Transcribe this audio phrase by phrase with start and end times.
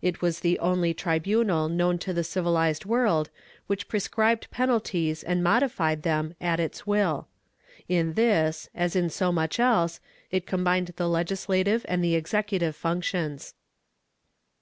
[0.00, 3.28] It was the only tribunal known to the civihzed world
[3.66, 7.28] which prescribed penalties and modified them at its will.
[7.86, 10.00] In this, as in so much else,
[10.30, 13.52] it combined the legislative and the executive functions.